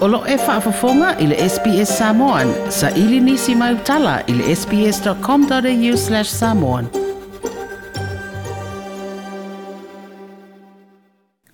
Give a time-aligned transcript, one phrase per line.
[0.00, 2.48] Olo e whaafafonga i le SBS Samoan.
[2.70, 7.09] Sa ili nisi mai utala i le sbs.com.au slash samoan.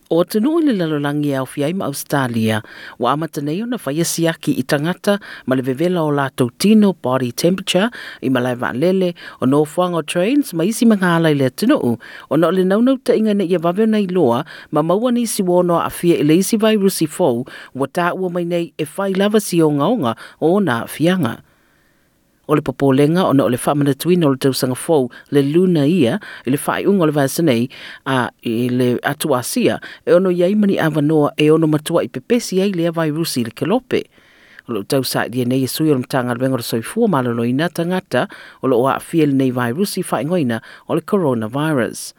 [0.08, 2.62] O te i le lalolangi au fiai ma Australia,
[2.98, 7.32] wa amata nei ona whaia siaki i tangata ma le vevela o lātou tino body
[7.32, 7.90] temperature
[8.22, 11.98] i malai lele o no whanga trains ma isi mga ala i le tunu
[12.30, 15.42] o no le naunau ta inga nei e wawe nei loa ma maua ni si
[15.42, 17.42] wono a fia i le isi vai rusi fau
[17.74, 21.42] wa tā ua mai nei e whai lava si o ngaonga o na fianga
[22.46, 26.50] o le popolenga o o le whamanatuina o le tausaga fou le luna ia i
[26.50, 27.68] le faaiʻuga o le vasa nei
[28.06, 32.72] a i le atuasia e ono iai mani avanoa e ono matua i pepesi ai
[32.72, 34.04] le vairusi i le kelope.
[34.66, 38.28] O lo tausaʻilia nei e sui o le mtanga le soifua soi fua malolo tangata
[38.62, 42.14] o lo aafia lenei vairusi faaigoina o le coronavirus.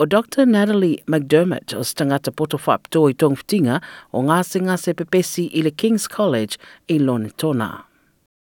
[0.00, 0.46] O Dr.
[0.46, 3.80] Natalie McDermott o stangata poto whap i tongfitinga
[4.12, 6.56] o ngase ngase pepesi i le King's College
[6.88, 7.87] i Lonetona.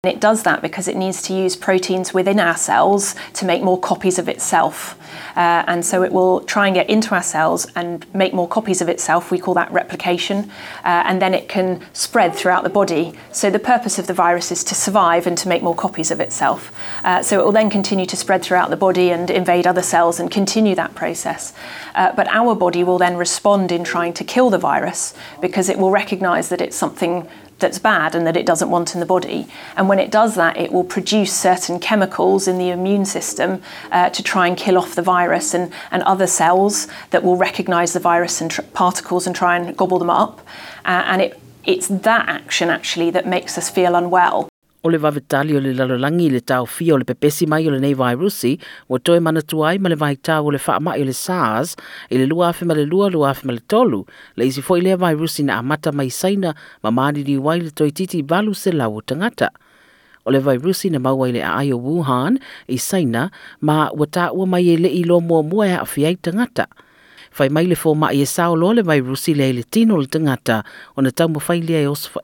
[0.03, 3.79] It does that because it needs to use proteins within our cells to make more
[3.79, 4.95] copies of itself.
[5.35, 8.79] Uh, and so it will try and get into our cells and make more copies
[8.79, 9.31] of itself.
[9.31, 10.51] We call that replication.
[10.85, 13.13] Uh, and then it can spread throughout the body.
[13.31, 16.19] So the purpose of the virus is to survive and to make more copies of
[16.19, 16.71] itself.
[17.03, 20.19] Uh, so it will then continue to spread throughout the body and invade other cells
[20.19, 21.53] and continue that process.
[21.95, 25.79] Uh, but our body will then respond in trying to kill the virus because it
[25.79, 27.27] will recognize that it's something
[27.59, 29.47] that's bad and that it doesn't want in the body.
[29.75, 34.09] And when it does that, it will produce certain chemicals in the immune system uh,
[34.09, 37.99] to try and kill off the virus and, and other cells that will recognize the
[37.99, 40.39] virus and tr- particles and try and gobble them up.
[40.85, 44.49] Uh, and it, it's that action actually that makes us feel unwell.
[44.83, 47.93] o le vavetali o le lalolagi i le taofia o le pepesi mai o lenei
[47.93, 51.75] vaerusi ua toe manatu ai ma le vaitau o le faamaʻi o le sars
[52.11, 54.03] i le 2223
[54.37, 58.85] le isi foʻi lea vaerusi na amata mai saina ma maliliu ai le toetiiti 8
[58.85, 59.49] o tagata
[60.25, 64.45] o le vaerusi na maua i le aai o wuhan i saina ma ua taʻua
[64.45, 66.67] mai e leʻi lo muamua e aafi ai tagata
[67.31, 67.75] Fai mai le
[68.11, 70.63] e sao le virusi le le tino le tangata,
[70.97, 71.61] o na tau mawhai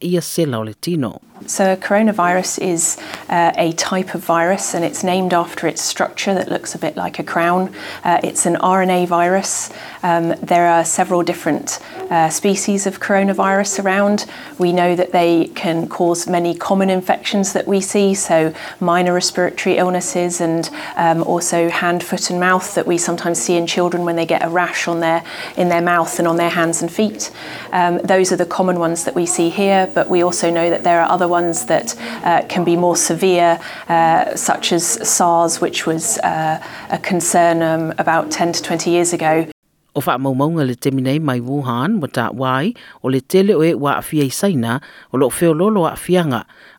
[0.02, 1.22] e ia sela o le tino.
[1.46, 2.98] So, a coronavirus is
[3.28, 6.96] uh, a type of virus and it's named after its structure that looks a bit
[6.96, 7.74] like a crown.
[8.06, 9.70] Uh, it's an RNA virus.
[10.04, 14.26] Um, there are several different uh, species of coronavirus around.
[14.58, 19.78] We know that they can cause many common infections that we see, so minor respiratory
[19.78, 24.16] illnesses and um, also hand, foot, and mouth that we sometimes see in children when
[24.16, 25.22] they get a rash on their,
[25.58, 27.32] in their mouth and on their hands and feet.
[27.72, 30.84] Um, those are the common ones that we see here, but we also know that
[30.84, 31.88] there are other ones that
[32.24, 33.60] uh, can be more severe,
[33.90, 34.84] uh, such as
[35.16, 39.48] SARS, which was uh, a concern um, about 10 to 20 years ago.
[39.96, 42.74] O mai Wuhan ta wai
[43.04, 44.82] o le tele o e wa i saina
[45.14, 45.94] o lo feo lolo a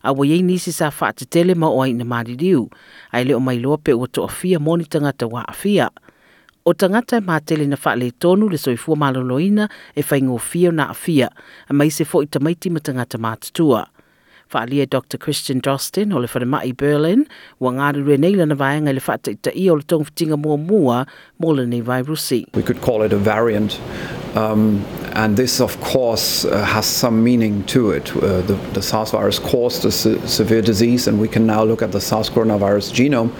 [0.03, 2.67] a wa yei nisi sa te tele ma o ai na maririu
[3.13, 3.77] ai le o mai o
[4.07, 4.27] to
[5.31, 5.45] wa.
[6.67, 11.29] O tangata ma tele na wha tonu le soifua maloloina e whaingo fio na afia
[11.69, 13.85] a mai se fo i tamaiti ma tangata mātutua.
[14.51, 15.19] Whaalia Dr.
[15.19, 17.27] Christian Drosten o le wharamai Berlin,
[17.59, 20.57] wa ngāri rue nei lana vaenga le whata i ta i o le tongwhitinga mua
[20.57, 21.05] mua
[21.39, 22.45] mō le nei virusi.
[22.55, 23.79] We could call it a variant.
[24.35, 24.83] Um,
[25.13, 28.15] and this, of course, uh, has some meaning to it.
[28.17, 31.83] Uh, the, the SARS virus caused a se severe disease, and we can now look
[31.83, 33.31] at the SARS coronavirus genome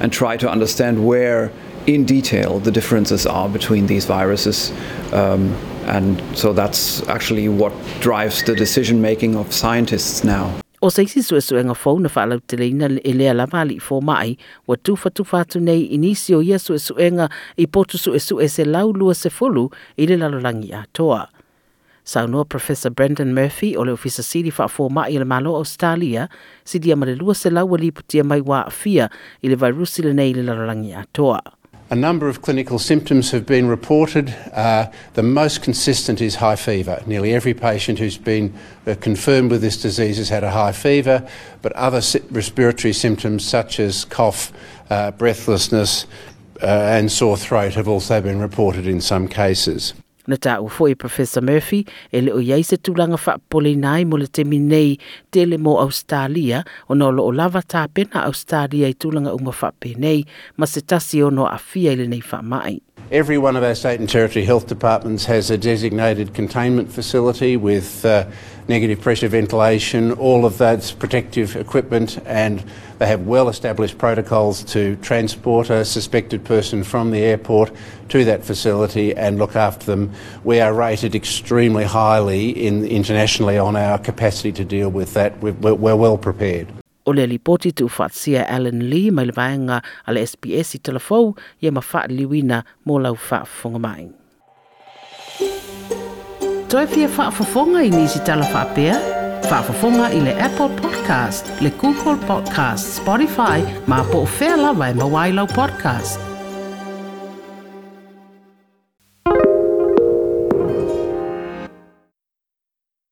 [0.00, 1.52] and try to understand where,
[1.86, 4.72] in detail, the differences are between these viruses.
[5.12, 5.54] Um,
[5.86, 10.52] and so that's actually what drives the decision making of scientists now.
[10.82, 13.78] O se isi sue sue nga fau na whaalau te leina e lea lama ali
[13.78, 17.98] fō mai, wa tufa tufa atu nei inisi o ia sue sue nga i potu
[17.98, 21.28] sue sue se lau lua se fulu i le lalolangi a toa.
[22.04, 26.28] Saunoa Professor Brendan Murphy o le ofisa siri wha fō mai i le malo Australia,
[26.64, 29.08] si dia ma le lua se lau wali putia mai wa fia
[29.40, 31.61] i le virusi le nei le lalolangi a toa.
[31.92, 34.34] A number of clinical symptoms have been reported.
[34.54, 37.02] Uh, the most consistent is high fever.
[37.04, 38.54] Nearly every patient who's been
[38.86, 41.28] uh, confirmed with this disease has had a high fever,
[41.60, 44.52] but other si- respiratory symptoms such as cough,
[44.88, 46.06] uh, breathlessness,
[46.62, 49.92] uh, and sore throat have also been reported in some cases.
[50.26, 51.82] Na tā u foi Professor Murphy
[52.12, 54.96] e le o iai se tūlanga whaapole nai mo le temi nei
[55.34, 60.22] tele mo Australia o no lo lava tā pena Australia i tūlanga unga whaape nei
[60.56, 62.80] ma se tasi o no a fia le nei whaamai.
[63.10, 68.04] Every one of our state and territory health departments has a designated containment facility with
[68.04, 68.24] uh,
[68.68, 72.64] negative pressure ventilation, all of that's protective equipment, and
[72.98, 77.72] they have well established protocols to transport a suspected person from the airport
[78.08, 80.12] to that facility and look after them.
[80.44, 85.40] We are rated extremely highly in, internationally on our capacity to deal with that.
[85.42, 86.68] We're, we're well prepared.
[87.04, 91.72] O le alipoti tu whaatsia Alan Lee mai le vaenga ale SBS i telefou ia
[91.72, 94.21] ma wha liwina mō lau wha mai.
[96.72, 96.86] Toi
[97.16, 98.94] whaafafonga i nisi tala whaapea?
[99.50, 104.94] Whaafafonga i le Apple Podcast, le Google Podcast, Spotify, ma po o whea lawa e
[105.46, 106.31] podcast.